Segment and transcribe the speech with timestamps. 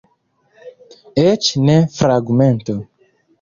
[1.23, 2.77] Eĉ ne fragmento.